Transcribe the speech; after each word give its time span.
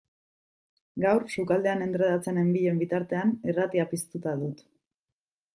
Gaur, 1.03 1.25
sukaldean 1.35 1.85
endredatzen 1.87 2.37
nenbilen 2.41 2.81
bitartean, 2.85 3.37
irratia 3.55 3.89
piztuta 3.93 4.37
dut. 4.45 4.69